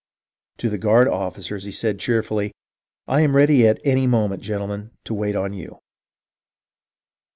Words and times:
To 0.57 0.67
the 0.67 0.79
guard 0.79 1.07
officers 1.07 1.63
he 1.63 1.69
said 1.69 1.99
cheerfully," 1.99 2.51
I 3.07 3.21
am 3.21 3.35
ready 3.35 3.67
at 3.67 3.79
any 3.85 4.07
moment, 4.07 4.41
gentlemen, 4.41 4.89
to 5.03 5.13
wait 5.13 5.35
on 5.35 5.53
you." 5.53 5.77